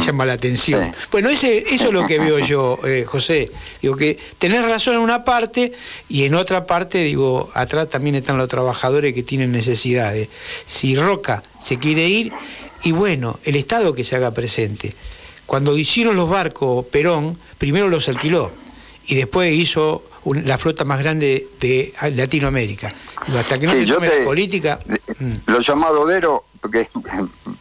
llama 0.00 0.24
la 0.24 0.34
atención. 0.34 0.92
Bueno, 1.10 1.28
ese, 1.28 1.64
eso 1.70 1.86
es 1.86 1.92
lo 1.92 2.06
que 2.06 2.18
veo 2.18 2.38
yo, 2.38 2.45
eh, 2.84 3.04
José. 3.06 3.50
Digo 3.82 3.96
que 3.96 4.18
tenés 4.38 4.64
razón 4.66 4.94
en 4.94 5.00
una 5.00 5.24
parte 5.24 5.72
y 6.08 6.24
en 6.24 6.34
otra 6.34 6.66
parte, 6.66 6.98
digo, 6.98 7.50
atrás 7.54 7.90
también 7.90 8.16
están 8.16 8.38
los 8.38 8.48
trabajadores 8.48 9.14
que 9.14 9.22
tienen 9.22 9.52
necesidades. 9.52 10.28
Si 10.66 10.96
Roca 10.96 11.42
se 11.62 11.78
quiere 11.78 12.08
ir, 12.08 12.32
y 12.82 12.92
bueno, 12.92 13.38
el 13.44 13.56
Estado 13.56 13.94
que 13.94 14.04
se 14.04 14.16
haga 14.16 14.30
presente. 14.30 14.94
Cuando 15.46 15.76
hicieron 15.76 16.16
los 16.16 16.28
barcos 16.28 16.86
Perón, 16.86 17.38
primero 17.58 17.88
los 17.88 18.08
alquiló 18.08 18.50
y 19.06 19.14
después 19.14 19.52
hizo 19.52 20.02
la 20.44 20.58
flota 20.58 20.84
más 20.84 20.98
grande 20.98 21.46
de 21.60 21.92
Latinoamérica. 22.14 22.92
hasta 23.36 23.58
que 23.58 23.66
no 23.66 23.72
se 23.72 23.86
tome 23.86 24.08
la 24.08 24.24
política... 24.24 24.78
Mm. 25.18 25.34
Lo 25.46 25.60
llamó 25.60 25.92
Dodero, 25.92 26.44
porque, 26.60 26.88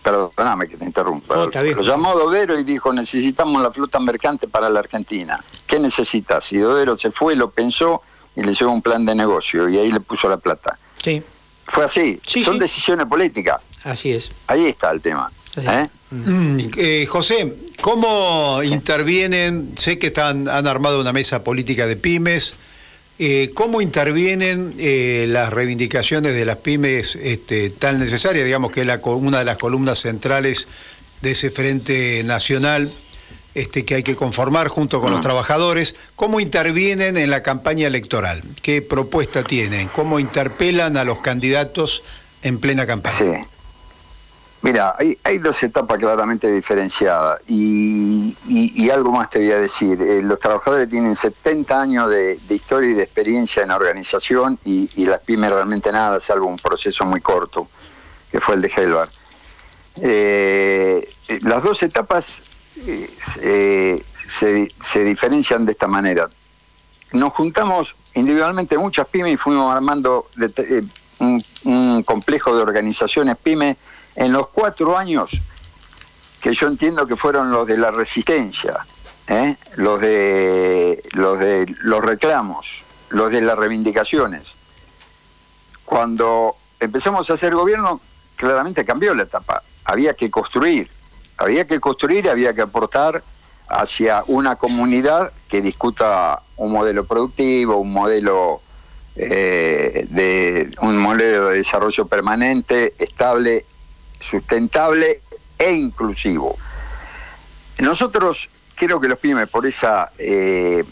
perdóname 0.06 0.68
que 0.68 0.78
te 0.78 0.86
interrumpa, 0.86 1.36
lo 1.36 1.82
llamó 1.82 2.14
Dodero 2.14 2.60
y 2.60 2.64
dijo, 2.64 2.94
necesitamos 2.94 3.60
la 3.62 3.72
flota 3.72 4.00
mercante 4.00 4.48
para 4.48 4.70
la 4.70 4.80
Argentina. 4.80 5.44
¿Qué 5.66 5.80
necesitas? 5.80 6.52
Y 6.52 6.58
Dodero 6.58 6.96
se 6.98 7.10
fue, 7.10 7.36
lo 7.36 7.50
pensó 7.50 8.04
y 8.36 8.44
le 8.44 8.54
llevó 8.54 8.72
un 8.72 8.84
plan 8.84 9.04
de 9.04 9.16
negocio 9.16 9.68
y 9.68 9.80
ahí 9.80 9.92
le 9.92 10.00
puso 10.00 10.30
la 10.30 10.38
plata. 10.38 10.78
Sí. 11.04 11.24
Fue 11.66 11.86
así. 11.86 12.20
Son 12.44 12.60
decisiones 12.60 13.08
políticas. 13.08 13.62
Así 13.84 14.12
es. 14.12 14.30
Ahí 14.46 14.68
está 14.68 14.92
el 14.92 15.02
tema. 15.02 15.32
¿eh? 15.58 15.90
Mm, 16.12 16.60
eh, 16.78 17.06
José, 17.08 17.56
¿cómo 17.82 18.62
intervienen? 18.64 19.72
Sé 19.76 19.98
que 19.98 20.08
están, 20.08 20.48
han 20.48 20.68
armado 20.68 21.02
una 21.02 21.14
mesa 21.14 21.44
política 21.44 21.88
de 21.88 21.96
pymes. 21.96 22.54
Eh, 23.18 23.52
¿Cómo 23.54 23.82
intervienen 23.82 24.74
las 25.32 25.54
reivindicaciones 25.54 26.34
de 26.34 26.46
las 26.46 26.58
pymes 26.58 27.16
este, 27.16 27.70
tan 27.70 28.00
necesarias? 28.00 28.46
Digamos 28.46 28.72
que 28.72 28.82
es 28.82 29.00
una 29.04 29.40
de 29.40 29.46
las 29.46 29.58
columnas 29.58 30.00
centrales 30.00 30.68
de 31.22 31.32
ese 31.32 31.50
Frente 31.50 32.24
Nacional 32.26 32.92
este, 33.56 33.86
que 33.86 33.96
hay 33.96 34.04
que 34.04 34.18
conformar 34.18 34.68
junto 34.68 35.00
con 35.00 35.12
los 35.12 35.22
trabajadores. 35.22 35.96
¿Cómo 36.18 36.42
intervienen 36.42 37.16
en 37.16 37.30
la 37.30 37.42
campaña 37.42 37.88
electoral? 37.88 38.44
¿Qué 38.62 38.82
propuesta 38.82 39.44
tienen? 39.44 39.88
¿Cómo 39.88 40.20
interpelan 40.20 40.98
a 40.98 41.06
los 41.06 41.20
candidatos 41.20 42.04
en 42.44 42.60
plena 42.60 42.86
campaña? 42.86 43.16
Sí. 43.18 43.55
Mira, 44.66 44.96
hay, 44.98 45.38
dos 45.38 45.62
etapas 45.62 46.00
claramente 46.00 46.52
diferenciadas 46.52 47.40
y, 47.46 48.36
algo 48.90 49.12
más 49.12 49.30
te 49.30 49.38
voy 49.38 49.52
a 49.52 49.60
decir. 49.60 50.02
Eh, 50.02 50.24
los 50.24 50.40
trabajadores 50.40 50.90
tienen 50.90 51.16
70 51.16 51.80
años 51.80 52.10
de, 52.10 52.40
historia 52.50 52.90
y 52.90 52.94
de 52.96 53.04
experiencia 53.04 53.62
en 53.62 53.70
organización 53.70 54.58
y, 54.66 55.06
las 55.06 55.20
pymes 55.20 55.52
realmente 55.52 55.92
nada, 55.92 56.20
salvo 56.20 56.48
un 56.48 56.56
proceso 56.56 57.06
muy 57.06 57.22
corto, 57.22 57.68
que 58.32 58.40
fue 58.42 58.56
el 58.56 58.64
de 58.64 58.72
Helvar. 58.76 59.08
Eh, 60.02 61.08
las 61.42 61.62
dos 61.62 61.84
etapas 61.84 62.42
eh, 62.88 64.04
se, 64.28 65.04
diferencian 65.04 65.68
de 65.68 65.74
esta 65.74 65.86
manera. 65.86 66.28
Nos 67.12 67.34
juntamos 67.34 67.96
individualmente 68.16 68.80
muchas 68.80 69.08
pymes 69.10 69.34
y 69.34 69.38
fuimos 69.38 69.76
armando 69.76 70.26
un, 71.20 71.44
un 71.66 72.02
complejo 72.02 72.56
de 72.56 72.64
organizaciones 72.64 73.38
pymes 73.38 73.78
en 74.16 74.32
los 74.32 74.48
cuatro 74.48 74.98
años 74.98 75.32
que 76.42 76.54
yo 76.54 76.68
entiendo 76.68 77.08
que 77.08 77.16
fueron 77.16 77.52
los 77.52 77.68
de 77.68 77.78
la 77.78 77.92
resistencia, 77.92 78.86
¿eh? 79.28 79.56
los 79.78 80.00
de 80.00 81.02
los 81.16 82.04
reclamos, 82.04 82.84
los 83.10 83.32
de 83.32 83.42
las 83.42 83.58
reivindicaciones. 83.58 84.44
Cuando 85.84 86.56
empezamos 86.80 87.30
a 87.30 87.34
hacer 87.34 87.56
gobierno, 87.56 88.00
claramente 88.36 88.86
cambió 88.86 89.14
la 89.16 89.24
etapa. 89.24 89.64
Había 89.86 90.14
que 90.14 90.30
construir, 90.30 90.90
había 91.38 91.66
que 91.66 91.80
construir, 91.80 92.30
había 92.30 92.54
que 92.54 92.62
aportar 92.62 93.24
hacia 93.68 94.24
una 94.28 94.56
comunidad 94.56 95.32
que 95.50 95.62
discuta 95.62 96.42
un 96.58 96.72
modelo 96.72 97.06
productivo, 97.06 97.78
un 97.78 97.92
modelo 97.92 98.62
eh, 99.16 100.06
de 100.10 100.70
un 100.82 100.98
modelo 100.98 101.50
de 101.50 101.58
desarrollo 101.58 102.06
permanente, 102.06 102.94
estable 103.00 103.66
sustentable 104.25 105.22
e 105.58 105.72
inclusivo. 105.72 106.58
Nosotros 107.79 108.50
creo 108.75 109.00
que 109.00 109.08
los 109.08 109.20
pymes, 109.20 109.48
por 109.50 109.65
esa 109.65 110.12
eh, 110.17 110.84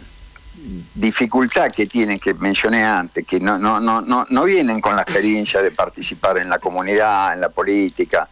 dificultad 0.96 1.72
que 1.72 1.88
tienen, 1.88 2.20
que 2.20 2.34
mencioné 2.34 2.84
antes, 2.84 3.26
que 3.26 3.40
no, 3.40 3.58
no, 3.58 3.80
no, 3.80 4.02
no, 4.02 4.26
no 4.30 4.44
vienen 4.44 4.80
con 4.80 4.96
la 4.96 5.02
experiencia 5.02 5.62
de 5.62 5.72
participar 5.72 6.38
en 6.38 6.50
la 6.50 6.60
comunidad, 6.60 7.34
en 7.34 7.42
la 7.42 7.50
política, 7.50 8.28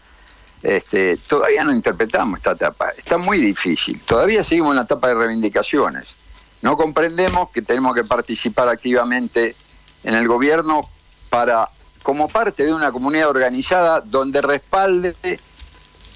este, 0.62 1.18
todavía 1.18 1.64
no 1.64 1.74
interpretamos 1.74 2.38
esta 2.38 2.52
etapa. 2.52 2.90
Está 2.96 3.18
muy 3.18 3.40
difícil. 3.40 4.00
Todavía 4.02 4.44
seguimos 4.44 4.72
en 4.72 4.78
la 4.78 4.84
etapa 4.84 5.08
de 5.08 5.16
reivindicaciones. 5.16 6.16
No 6.62 6.78
comprendemos 6.78 7.50
que 7.50 7.64
tenemos 7.64 7.96
que 7.96 8.04
participar 8.04 8.70
activamente 8.70 9.56
en 10.04 10.14
el 10.14 10.28
gobierno 10.28 10.82
para 11.30 11.68
como 12.04 12.28
parte 12.28 12.66
de 12.66 12.74
una 12.74 12.92
comunidad 12.92 13.30
organizada 13.30 14.02
donde 14.02 14.42
respalde, 14.42 15.40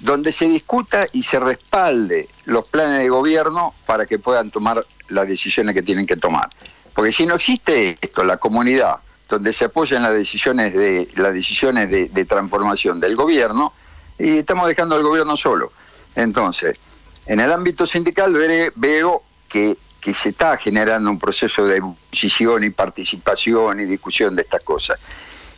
donde 0.00 0.32
se 0.32 0.48
discuta 0.48 1.06
y 1.12 1.22
se 1.22 1.38
respalde 1.38 2.28
los 2.44 2.66
planes 2.66 2.98
de 2.98 3.08
gobierno 3.08 3.74
para 3.86 4.06
que 4.06 4.18
puedan 4.18 4.50
tomar 4.50 4.84
las 5.08 5.28
decisiones 5.28 5.74
que 5.74 5.82
tienen 5.82 6.06
que 6.06 6.16
tomar. 6.16 6.50
Porque 6.94 7.12
si 7.12 7.26
no 7.26 7.34
existe 7.34 7.96
esto, 8.00 8.24
la 8.24 8.38
comunidad, 8.38 8.96
donde 9.28 9.52
se 9.52 9.66
apoyan 9.66 10.02
las 10.02 10.14
decisiones 10.14 10.72
de 10.72 11.08
las 11.16 11.34
decisiones 11.34 11.90
de, 11.90 12.24
transformación 12.24 13.00
del 13.00 13.16
gobierno, 13.16 13.72
y 14.18 14.38
estamos 14.38 14.66
dejando 14.66 14.94
al 14.94 15.02
gobierno 15.02 15.36
solo. 15.36 15.72
Entonces, 16.14 16.78
en 17.26 17.40
el 17.40 17.52
ámbito 17.52 17.86
sindical 17.86 18.34
veo 18.76 19.22
que, 19.48 19.76
que 20.00 20.14
se 20.14 20.30
está 20.30 20.56
generando 20.56 21.10
un 21.10 21.18
proceso 21.18 21.66
de 21.66 21.82
decisión 22.10 22.64
y 22.64 22.70
participación 22.70 23.80
y 23.80 23.84
discusión 23.84 24.34
de 24.34 24.42
estas 24.42 24.64
cosas. 24.64 24.98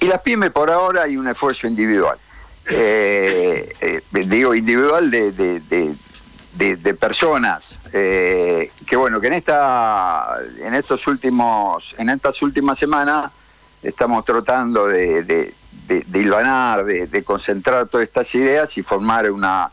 Y 0.00 0.06
las 0.06 0.20
pymes 0.22 0.50
por 0.50 0.70
ahora 0.70 1.02
hay 1.02 1.16
un 1.16 1.26
esfuerzo 1.26 1.66
individual. 1.66 2.18
Eh, 2.70 3.74
eh, 3.80 4.02
digo 4.26 4.54
individual 4.54 5.10
de, 5.10 5.32
de, 5.32 6.94
personas 6.94 7.76
eh, 7.94 8.70
que 8.86 8.96
bueno 8.96 9.20
que 9.20 9.28
en 9.28 9.32
esta 9.32 10.36
en 10.58 10.74
estos 10.74 11.06
últimos 11.06 11.94
en 11.96 12.10
estas 12.10 12.42
últimas 12.42 12.78
semanas 12.78 13.32
estamos 13.82 14.22
tratando 14.26 14.86
de, 14.86 15.22
de, 15.22 15.54
de, 15.86 17.06
de, 17.06 17.24
concentrar 17.24 17.86
todas 17.88 18.06
estas 18.06 18.34
ideas 18.34 18.76
y 18.76 18.82
formar 18.82 19.30
una 19.30 19.70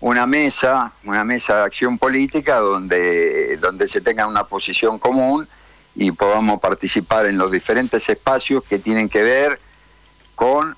una 0.00 0.26
mesa 0.26 0.90
una 1.04 1.22
mesa 1.22 1.58
de 1.58 1.62
acción 1.62 1.98
política 1.98 2.56
donde 2.56 3.58
donde 3.58 3.88
se 3.88 4.00
tenga 4.00 4.26
una 4.26 4.42
posición 4.42 4.98
común 4.98 5.46
y 5.96 6.10
podamos 6.12 6.60
participar 6.60 7.26
en 7.26 7.38
los 7.38 7.50
diferentes 7.52 8.08
espacios 8.08 8.64
que 8.64 8.78
tienen 8.78 9.08
que 9.08 9.22
ver 9.22 9.58
con 10.34 10.76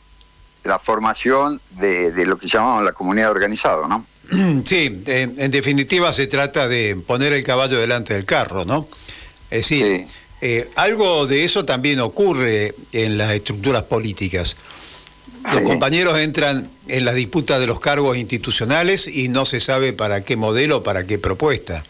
la 0.65 0.79
formación 0.79 1.61
de, 1.71 2.13
lo 2.27 2.37
que 2.39 2.49
llamamos 2.49 2.85
la 2.85 2.93
comunidad 2.93 3.31
organizada, 3.31 3.87
¿no? 3.89 4.05
Sí, 4.65 5.03
en, 5.07 5.51
definitiva 5.51 6.13
se 6.13 6.27
trata 6.27 6.69
de 6.69 6.97
poner 6.97 7.33
el 7.33 7.45
caballo 7.45 7.79
delante 7.79 8.15
del 8.15 8.25
carro, 8.25 8.65
¿no? 8.65 8.89
Es 9.51 9.69
decir, 9.69 10.07
eh, 10.41 10.69
algo 10.75 11.27
de 11.27 11.45
eso 11.45 11.65
también 11.65 12.01
ocurre 12.01 12.75
en 12.93 13.17
las 13.17 13.31
estructuras 13.31 13.85
políticas. 13.85 14.57
Los 15.53 15.63
compañeros 15.63 16.19
entran 16.19 16.69
en 16.89 17.05
las 17.05 17.15
disputas 17.15 17.61
de 17.61 17.69
los 17.69 17.79
cargos 17.79 18.17
institucionales 18.17 19.07
y 19.07 19.29
no 19.29 19.45
se 19.45 19.61
sabe 19.61 19.93
para 19.93 20.25
qué 20.25 20.35
modelo, 20.35 20.83
para 20.83 21.07
qué 21.07 21.19
propuesta. 21.19 21.85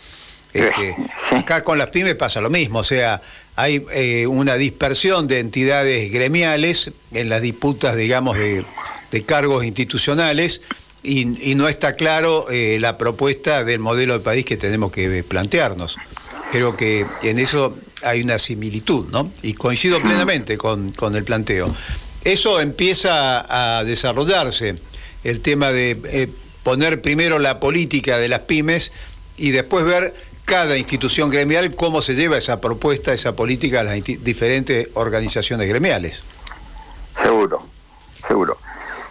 Este, 0.57 0.97
acá 1.37 1.63
con 1.63 1.79
las 1.79 1.89
pymes 1.89 2.15
pasa 2.15 2.41
lo 2.41 2.51
mismo, 2.51 2.79
o 2.79 2.85
sea, 2.85 3.21
hay 3.57 3.85
eh, 3.93 4.27
una 4.27 4.55
dispersión 4.57 5.27
de 5.27 5.41
entidades 5.41 6.11
gremiales 6.11 6.91
en 7.13 7.29
las 7.29 7.43
disputas, 7.43 7.97
digamos, 7.97 8.37
de, 8.37 8.65
cargos 9.25 9.65
institucionales 9.65 10.61
y, 11.03 11.25
no 11.55 11.69
está 11.69 11.95
claro 11.95 12.51
eh, 12.51 12.77
la 12.81 12.99
propuesta 12.99 13.65
del 13.65 13.79
modelo 13.79 14.13
de 14.13 14.21
país 14.21 14.45
que 14.45 14.59
tenemos 14.59 14.93
que 14.93 15.25
plantearnos. 15.25 15.97
Creo 16.53 16.77
que 16.77 17.07
en 17.23 17.39
eso 17.39 17.75
hay 18.03 18.21
una 18.21 18.39
similitud, 18.39 19.07
¿no? 19.11 19.31
Y 19.43 19.55
coincido 19.55 20.03
plenamente 20.03 20.59
con, 20.59 20.93
el 21.15 21.25
planteo. 21.25 21.75
eso 22.25 22.61
empieza 22.61 23.79
a 23.79 23.85
desarrollarse, 23.85 24.77
el 25.25 25.41
tema 25.41 25.73
de 25.73 25.99
eh, 26.05 26.29
poner 26.63 27.01
primero 27.01 27.39
la 27.39 27.59
política 27.59 28.19
de 28.19 28.29
las 28.29 28.41
pymes 28.41 28.93
y 29.39 29.51
después 29.51 29.85
ver 29.87 30.15
cada 30.47 30.79
institución 30.79 31.29
gremial 31.29 31.75
cómo 31.75 32.01
se 32.01 32.15
lleva 32.15 32.39
esa 32.39 32.61
propuesta, 32.61 33.13
esa 33.13 33.35
política 33.35 33.81
a 33.81 33.85
las 33.85 34.03
diferentes 34.05 34.89
organizaciones 34.95 35.69
gremiales. 35.69 36.23
Seguro, 37.21 37.63
seguro. 38.27 38.57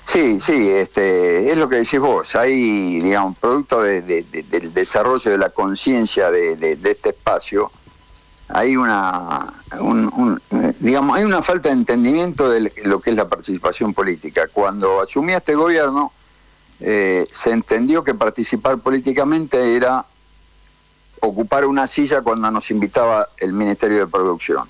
Sí, 0.06 0.40
sí, 0.40 0.70
este, 0.70 1.52
es 1.52 1.58
lo 1.58 1.68
que 1.68 1.78
decís 1.78 2.00
vos. 2.00 2.36
Hay, 2.36 3.02
digamos, 3.02 3.38
producto 3.38 3.82
del 3.82 4.74
desarrollo 4.74 5.32
de 5.32 5.38
la 5.38 5.50
conciencia 5.50 6.32
de, 6.32 6.80
este 6.84 7.10
espacio, 7.10 7.70
hay 8.48 8.78
una, 8.78 9.52
digamos, 10.80 11.18
hay 11.18 11.26
una 11.26 11.42
falta 11.42 11.70
de 11.70 11.76
entendimiento 11.76 12.50
de 12.50 12.72
lo 12.86 13.02
que 13.02 13.10
es 13.10 13.16
la 13.16 13.28
participación 13.28 13.94
política. 13.94 14.48
Cuando 14.54 15.02
asumía 15.02 15.38
este 15.38 15.56
gobierno, 15.56 16.14
eh, 16.80 17.26
se 17.30 17.52
entendió 17.52 18.04
que 18.04 18.14
participar 18.14 18.78
políticamente 18.78 19.76
era 19.76 20.06
ocupar 21.26 21.66
una 21.66 21.88
silla 21.88 22.22
cuando 22.22 22.50
nos 22.52 22.72
invitaba 22.72 23.28
el 23.38 23.54
Ministerio 23.54 24.00
de 24.00 24.08
Producción. 24.08 24.68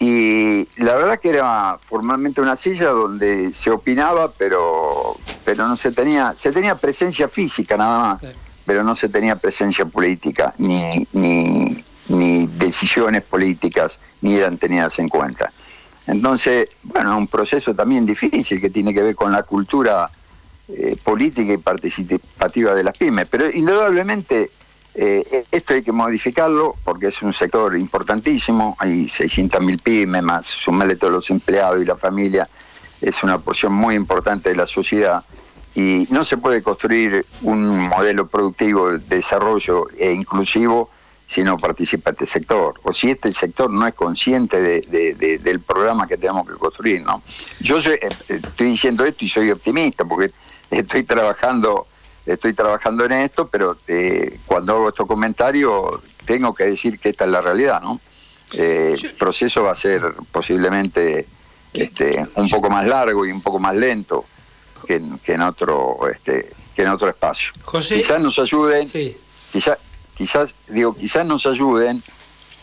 Y 0.00 0.64
la 0.80 0.94
verdad 0.94 1.18
que 1.18 1.30
era 1.30 1.78
formalmente 1.82 2.40
una 2.40 2.54
silla 2.54 2.90
donde 2.90 3.52
se 3.52 3.70
opinaba, 3.70 4.30
pero, 4.32 5.16
pero 5.44 5.66
no 5.66 5.76
se 5.76 5.90
tenía, 5.90 6.34
se 6.36 6.52
tenía 6.52 6.76
presencia 6.76 7.28
física 7.28 7.76
nada 7.76 7.98
más, 7.98 8.34
pero 8.64 8.84
no 8.84 8.94
se 8.94 9.08
tenía 9.08 9.34
presencia 9.36 9.86
política, 9.86 10.54
ni, 10.58 11.06
ni, 11.12 11.84
ni 12.08 12.46
decisiones 12.46 13.22
políticas, 13.22 13.98
ni 14.20 14.36
eran 14.36 14.56
tenidas 14.56 14.98
en 15.00 15.08
cuenta. 15.08 15.52
Entonces, 16.06 16.68
bueno, 16.84 17.18
un 17.18 17.26
proceso 17.26 17.74
también 17.74 18.06
difícil 18.06 18.60
que 18.60 18.70
tiene 18.70 18.94
que 18.94 19.02
ver 19.02 19.16
con 19.16 19.32
la 19.32 19.42
cultura 19.42 20.08
eh, 20.68 20.96
política 21.02 21.52
y 21.52 21.58
participativa 21.58 22.74
de 22.74 22.84
las 22.84 22.96
pymes, 22.96 23.26
pero 23.28 23.50
indudablemente 23.50 24.50
eh, 24.94 25.44
esto 25.50 25.74
hay 25.74 25.82
que 25.82 25.92
modificarlo 25.92 26.74
porque 26.84 27.08
es 27.08 27.22
un 27.22 27.32
sector 27.32 27.76
importantísimo, 27.76 28.76
hay 28.78 29.04
600.000 29.04 29.80
pymes 29.80 30.22
más, 30.22 30.46
sumarle 30.46 30.96
todos 30.96 31.12
los 31.12 31.30
empleados 31.30 31.80
y 31.80 31.84
la 31.84 31.96
familia, 31.96 32.48
es 33.00 33.22
una 33.22 33.38
porción 33.38 33.72
muy 33.72 33.94
importante 33.94 34.48
de 34.50 34.56
la 34.56 34.66
sociedad 34.66 35.22
y 35.74 36.08
no 36.10 36.24
se 36.24 36.36
puede 36.36 36.62
construir 36.62 37.24
un 37.42 37.78
modelo 37.88 38.26
productivo 38.26 38.90
de 38.90 38.98
desarrollo 38.98 39.86
e 39.96 40.10
inclusivo 40.12 40.90
si 41.28 41.42
no 41.42 41.58
participa 41.58 42.10
este 42.10 42.24
sector, 42.24 42.80
o 42.82 42.92
si 42.92 43.10
este 43.10 43.32
sector 43.34 43.70
no 43.70 43.86
es 43.86 43.94
consciente 43.94 44.62
del 44.62 45.60
programa 45.60 46.06
que 46.06 46.16
tenemos 46.16 46.48
que 46.48 46.54
construir. 46.54 47.02
¿no? 47.02 47.22
Yo 47.60 47.78
eh, 47.80 48.00
estoy 48.28 48.68
diciendo 48.68 49.04
esto 49.04 49.26
y 49.26 49.28
soy 49.28 49.50
optimista 49.50 50.06
porque 50.06 50.32
estoy 50.70 51.04
trabajando 51.04 51.84
estoy 52.28 52.52
trabajando 52.52 53.04
en 53.04 53.12
esto, 53.12 53.48
pero 53.48 53.78
eh, 53.88 54.38
cuando 54.46 54.74
hago 54.74 54.88
estos 54.90 55.06
comentarios 55.06 56.00
tengo 56.24 56.54
que 56.54 56.64
decir 56.64 56.98
que 56.98 57.08
esta 57.08 57.24
es 57.24 57.30
la 57.30 57.40
realidad, 57.40 57.80
¿no? 57.80 58.00
Eh, 58.52 58.94
el 59.02 59.14
proceso 59.14 59.62
va 59.62 59.72
a 59.72 59.74
ser 59.74 60.02
posiblemente 60.30 61.26
este, 61.72 62.26
un 62.34 62.48
poco 62.48 62.70
más 62.70 62.86
largo 62.86 63.26
y 63.26 63.32
un 63.32 63.40
poco 63.40 63.58
más 63.58 63.74
lento 63.74 64.24
que 64.86 65.02
en, 65.26 65.42
otro 65.42 65.98
este, 66.10 66.50
que 66.74 66.82
en 66.82 66.88
otro 66.88 67.08
espacio. 67.08 67.52
quizás 67.80 68.20
nos 68.20 68.38
ayuden, 68.38 68.88
quizás, 69.52 69.78
quizás 70.16 70.54
digo, 70.68 70.94
quizás 70.94 71.26
nos 71.26 71.46
ayuden 71.46 72.02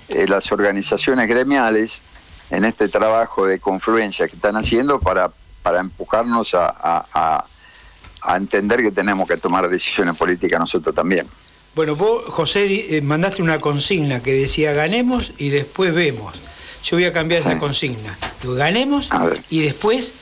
eh, 0.09 0.25
las 0.27 0.51
organizaciones 0.51 1.27
gremiales 1.27 2.01
en 2.49 2.65
este 2.65 2.87
trabajo 2.87 3.45
de 3.45 3.59
confluencia 3.59 4.27
que 4.27 4.35
están 4.35 4.55
haciendo 4.55 4.99
para 4.99 5.31
para 5.61 5.79
empujarnos 5.79 6.53
a 6.53 7.05
a 7.13 7.45
entender 8.35 8.81
que 8.81 8.91
tenemos 8.91 9.27
que 9.27 9.37
tomar 9.37 9.69
decisiones 9.69 10.15
políticas 10.15 10.59
nosotros 10.59 10.93
también. 10.93 11.27
Bueno, 11.75 11.95
vos, 11.95 12.23
José, 12.27 12.97
eh, 12.97 13.01
mandaste 13.01 13.41
una 13.41 13.59
consigna 13.59 14.23
que 14.23 14.31
decía 14.31 14.71
ganemos 14.71 15.33
y 15.37 15.49
después 15.49 15.93
vemos. 15.93 16.35
Yo 16.83 16.97
voy 16.97 17.05
a 17.05 17.11
cambiar 17.11 17.41
esa 17.41 17.57
consigna. 17.57 18.17
Digo, 18.41 18.53
ganemos 18.53 19.09
y 19.49 19.59
después 19.61 20.13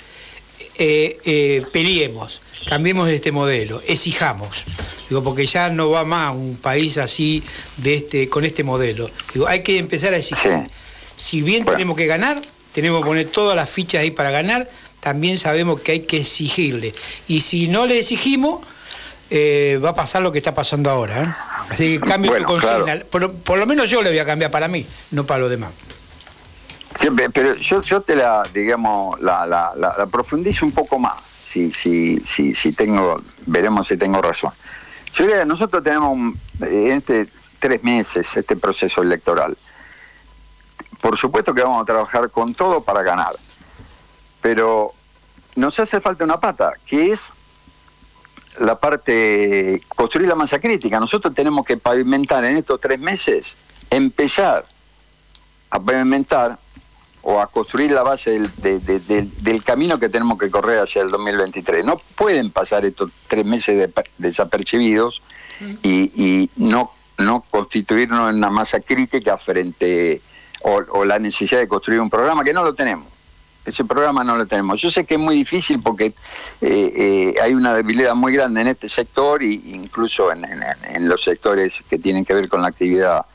eh, 0.76 1.20
eh, 1.26 1.64
peleemos, 1.72 2.42
cambiemos 2.68 3.10
este 3.10 3.32
modelo, 3.32 3.82
exijamos. 3.86 4.64
Digo, 5.10 5.24
porque 5.24 5.46
ya 5.46 5.70
no 5.70 5.92
va 5.92 6.04
más 6.06 6.34
un 6.34 6.58
país 6.58 6.98
así 6.98 7.44
de 7.78 7.96
este, 7.96 8.30
con 8.30 8.46
este 8.46 8.64
modelo. 8.64 9.10
Digo, 9.34 9.48
hay 9.48 9.62
que 9.62 9.78
empezar 9.78 10.14
a 10.14 10.18
exigir. 10.18 10.70
Si 11.16 11.42
bien 11.42 11.66
tenemos 11.66 11.96
que 11.96 12.08
ganar, 12.08 12.42
tenemos 12.72 13.02
que 13.02 13.06
poner 13.06 13.28
todas 13.28 13.56
las 13.56 13.70
fichas 13.70 14.02
ahí 14.02 14.10
para 14.12 14.32
ganar, 14.32 14.68
también 15.04 15.38
sabemos 15.38 15.82
que 15.82 15.92
hay 15.92 16.00
que 16.02 16.18
exigirle. 16.18 16.96
Y 17.28 17.42
si 17.42 17.68
no 17.68 17.86
le 17.86 18.00
exigimos, 18.00 18.66
eh, 19.30 19.78
va 19.84 19.90
a 19.90 19.96
pasar 19.96 20.22
lo 20.22 20.32
que 20.32 20.38
está 20.38 20.56
pasando 20.56 20.90
ahora. 20.90 21.22
¿eh? 21.22 21.36
Así 21.70 22.00
que 22.00 22.06
cambio 22.06 22.34
de 22.34 22.44
consigna. 22.44 23.00
Por, 23.12 23.58
lo 23.58 23.66
menos 23.66 23.90
yo 23.90 24.02
le 24.02 24.10
voy 24.10 24.20
a 24.20 24.26
cambiar 24.26 24.50
para 24.50 24.70
mí, 24.70 24.88
no 25.12 25.26
para 25.26 25.42
los 25.42 25.50
demás. 25.50 25.72
pero 27.34 27.56
yo, 27.56 27.82
yo 27.82 28.00
te 28.02 28.16
la, 28.16 28.44
digamos, 28.54 29.20
la, 29.20 29.46
la, 29.46 30.08
profundizo 30.08 30.66
un 30.66 30.72
poco 30.72 30.98
más, 30.98 31.16
si, 31.46 31.74
si, 31.74 32.22
si, 32.22 32.56
si 32.56 32.72
tengo, 32.72 33.22
veremos 33.46 33.88
si 33.88 33.98
tengo 33.98 34.22
razón. 34.22 34.52
Yo 35.14 35.28
que 35.28 35.46
nosotros 35.46 35.84
tenemos 35.84 36.18
en 36.62 36.92
este 36.92 37.28
tres 37.60 37.84
meses 37.84 38.38
este 38.38 38.56
proceso 38.56 39.02
electoral. 39.02 39.58
Por 41.02 41.18
supuesto 41.18 41.54
que 41.54 41.62
vamos 41.62 41.82
a 41.82 41.86
trabajar 41.86 42.30
con 42.30 42.54
todo 42.54 42.82
para 42.82 43.04
ganar 43.04 43.36
pero 44.44 44.94
nos 45.56 45.80
hace 45.80 46.02
falta 46.02 46.26
una 46.26 46.40
pata, 46.40 46.74
que 46.86 47.12
es 47.14 47.30
la 48.60 48.78
parte, 48.78 49.82
construir 49.96 50.28
la 50.28 50.36
masa 50.36 50.60
crítica. 50.60 51.00
Nosotros 51.00 51.34
tenemos 51.34 51.66
que 51.66 51.78
pavimentar 51.78 52.44
en 52.44 52.58
estos 52.58 52.80
tres 52.82 53.00
meses, 53.00 53.56
empezar 53.90 54.66
a 55.70 55.80
pavimentar 55.80 56.60
o 57.22 57.40
a 57.40 57.48
construir 57.48 57.92
la 57.92 58.04
base 58.04 58.42
del, 58.58 59.64
camino 59.64 59.98
que 59.98 60.10
tenemos 60.10 60.38
que 60.38 60.52
correr 60.52 60.80
hacia 60.80 61.04
el 61.04 61.10
2023. 61.10 61.86
No 61.86 61.98
pueden 62.16 62.52
pasar 62.52 62.84
estos 62.84 63.12
tres 63.30 63.46
meses 63.46 63.90
desapercibidos 64.18 65.22
y, 65.82 66.50
no, 66.58 66.92
no 67.18 67.46
constituirnos 67.50 68.30
en 68.30 68.36
una 68.36 68.50
masa 68.50 68.82
crítica 68.82 69.38
frente 69.38 70.22
o 70.64 71.06
la 71.06 71.18
necesidad 71.18 71.62
de 71.62 71.68
construir 71.70 72.02
un 72.02 72.10
programa 72.10 72.44
que 72.44 72.52
no 72.52 72.62
lo 72.62 72.74
tenemos. 72.74 73.13
Ese 73.66 73.86
programa 73.86 74.24
no 74.24 74.36
lo 74.36 74.46
tenemos. 74.46 74.82
Yo 74.82 74.92
sé 74.92 75.06
que 75.06 75.14
es 75.14 75.20
muy 75.20 75.36
difícil 75.36 75.80
porque 75.82 76.08
eh, 76.08 76.14
eh, 76.62 77.36
hay 77.42 77.54
una 77.54 77.74
debilidad 77.74 78.14
muy 78.14 78.34
grande 78.34 78.62
en 78.62 78.68
este 78.68 78.90
sector 78.90 79.42
e 79.42 79.54
incluso 79.54 80.32
en, 80.32 81.08
los 81.08 81.24
sectores 81.24 81.82
que 81.90 81.98
tienen 81.98 82.26
que 82.26 82.34
ver 82.34 82.50
con 82.50 82.62
la 82.62 82.68
actividad 82.68 83.26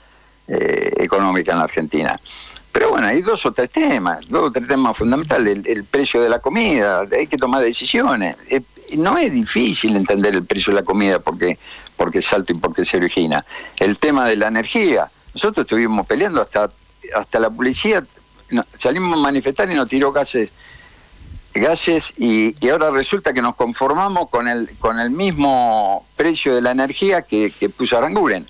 eh, 0.46 0.92
económica 0.98 1.52
en 1.52 1.58
la 1.58 1.64
Argentina. 1.64 2.20
Pero 2.70 2.90
bueno, 2.90 3.06
hay 3.06 3.22
dos 3.22 3.44
o 3.46 3.52
tres 3.52 3.70
temas, 3.70 4.28
dos 4.28 4.50
o 4.50 4.52
tres 4.52 4.68
temas 4.68 4.96
fundamentales. 4.96 5.64
El, 5.64 5.84
precio 5.84 6.20
de 6.20 6.28
la 6.28 6.40
comida, 6.40 7.04
hay 7.10 7.26
que 7.26 7.38
tomar 7.38 7.62
decisiones. 7.62 8.36
no 8.98 9.16
es 9.16 9.32
difícil 9.32 9.96
entender 9.96 10.34
el 10.34 10.44
precio 10.44 10.74
de 10.74 10.80
la 10.80 10.84
comida 10.84 11.18
porque, 11.20 11.58
porque 11.96 12.18
es 12.18 12.30
alto 12.34 12.52
y 12.52 12.56
porque 12.56 12.84
se 12.84 12.98
origina. 12.98 13.44
El 13.78 13.98
tema 13.98 14.26
de 14.26 14.36
la 14.36 14.48
energía. 14.48 15.10
Nosotros 15.32 15.64
estuvimos 15.64 16.06
peleando 16.06 16.42
hasta, 16.42 16.70
hasta 17.14 17.40
la 17.40 17.48
policía 17.48 18.04
salimos 18.78 19.18
a 19.18 19.20
manifestar 19.20 19.70
y 19.70 19.74
nos 19.74 19.88
tiró 19.88 20.12
gases 20.12 20.50
gases 21.54 22.12
y, 22.18 22.54
ahora 22.68 22.90
resulta 22.90 23.32
que 23.32 23.42
nos 23.42 23.56
conformamos 23.56 24.28
con 24.30 24.48
el 24.48 24.68
con 24.78 25.00
el 25.00 25.10
mismo 25.10 26.06
precio 26.16 26.54
de 26.54 26.60
la 26.60 26.70
energía 26.70 27.22
que, 27.22 27.50
puso 27.76 27.98
Aranguren. 27.98 28.46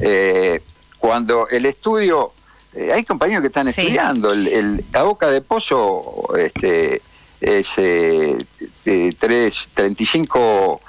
Eh, 0.00 0.62
cuando 0.98 1.48
el 1.48 1.66
estudio, 1.66 2.32
eh, 2.74 2.92
hay 2.92 3.04
compañeros 3.04 3.42
que 3.42 3.48
están 3.48 3.68
estudiando, 3.68 4.32
el, 4.32 4.84
la 4.92 5.02
boca 5.02 5.30
de 5.30 5.40
pozo 5.40 6.28
este, 6.36 7.00
es 7.40 7.68
eh, 7.76 8.38
3, 9.18 9.68
35 9.74 10.80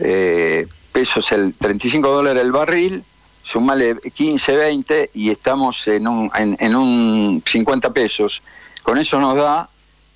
eh, 0.00 0.66
pesos, 0.92 1.32
el 1.32 1.54
35 1.54 2.08
dólares 2.08 2.42
el 2.42 2.52
barril, 2.52 3.04
sumale 3.44 3.96
15, 3.96 4.52
20 4.52 5.10
y 5.14 5.30
estamos 5.30 5.86
en 5.86 6.08
un, 6.08 6.30
en, 6.34 6.76
un 6.76 7.42
50 7.46 7.92
pesos. 7.92 8.42
Con 8.82 8.98
eso 8.98 9.20
nos 9.20 9.36
da 9.36 9.68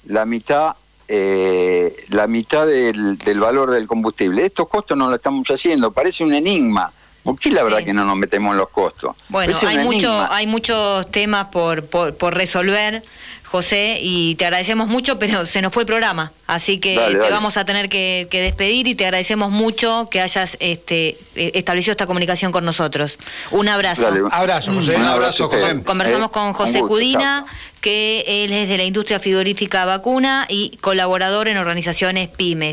la 0.07 0.25
mitad 0.25 0.75
eh, 1.11 2.05
la 2.11 2.27
mitad 2.27 2.67
del, 2.67 3.17
valor 3.41 3.71
del 3.71 3.87
combustible. 3.87 4.45
Estos 4.45 4.69
costos 4.69 4.97
no 4.97 5.09
lo 5.09 5.17
estamos 5.17 5.49
haciendo, 5.49 5.91
parece 5.91 6.23
un 6.23 6.35
enigma. 6.35 6.91
¿Por 7.23 7.39
qué 7.39 7.51
la 7.51 7.63
verdad 7.63 7.85
que 7.85 7.93
no 7.93 8.05
nos 8.05 8.17
metemos 8.17 8.53
en 8.53 8.59
los 8.59 8.69
costos? 8.69 9.17
Bueno, 9.29 9.59
hay, 9.67 9.79
mucho, 9.79 10.11
hay 10.31 10.47
muchos 10.47 11.11
temas 11.11 11.47
por, 11.47 11.85
por, 11.87 12.17
por 12.17 12.35
resolver 12.35 13.03
José, 13.51 13.99
y 14.03 14.35
te 14.35 14.45
agradecemos 14.45 14.89
mucho, 14.89 15.19
pero 15.19 15.47
se 15.47 15.63
nos 15.63 15.73
fue 15.73 15.83
el 15.85 15.87
programa, 15.87 16.33
así 16.47 16.79
que 16.79 16.97
te 16.97 17.31
vamos 17.31 17.57
a 17.57 17.65
tener 17.65 17.89
que, 17.89 18.29
despedir 18.31 18.87
y 18.87 18.95
te 18.95 19.05
agradecemos 19.05 19.51
mucho 19.51 20.09
que 20.11 20.21
hayas 20.21 20.57
este, 20.61 21.17
e, 21.35 21.53
establecido 21.55 21.93
esta 21.93 22.07
comunicación 22.07 22.53
con 22.53 22.65
nosotros. 22.65 23.17
Un 23.51 23.69
abrazo. 23.69 24.09
abrazo, 24.31 24.75
José. 24.75 24.97
Un 24.97 25.05
abrazo, 25.05 25.49
José. 25.49 25.83
Conversamos 25.83 26.31
con 26.31 26.53
José 26.53 26.81
Cudina, 26.81 27.47
que 27.81 28.45
él 28.45 28.53
es 28.53 28.69
de 28.69 28.77
la 28.77 28.85
industria 28.85 29.21
frigorífica 29.21 29.85
vacuna 29.85 30.47
y 30.49 30.77
colaborador 30.81 31.49
en 31.49 31.57
organizaciones 31.57 32.29
PYME. 32.29 32.67